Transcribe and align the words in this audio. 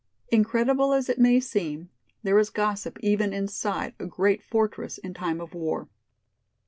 Incredible 0.31 0.93
as 0.93 1.09
it 1.09 1.19
may 1.19 1.39
seem, 1.39 1.89
there 2.23 2.39
is 2.39 2.49
gossip 2.49 2.97
even 3.03 3.33
inside 3.33 3.93
a 3.99 4.07
great 4.07 4.41
fortress 4.41 4.97
in 4.97 5.13
time 5.13 5.39
of 5.39 5.53
war. 5.53 5.89